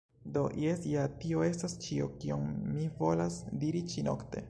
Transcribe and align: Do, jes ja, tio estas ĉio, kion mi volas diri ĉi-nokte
Do, 0.37 0.43
jes 0.61 0.87
ja, 0.91 1.03
tio 1.25 1.45
estas 1.49 1.77
ĉio, 1.85 2.09
kion 2.25 2.51
mi 2.73 2.89
volas 3.05 3.41
diri 3.65 3.89
ĉi-nokte 3.95 4.37